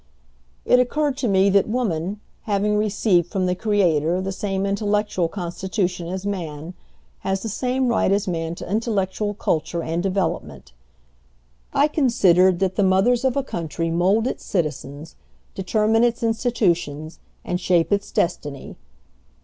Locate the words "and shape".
17.45-17.91